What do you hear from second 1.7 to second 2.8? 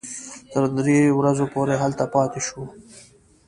هلته پاتې شوو.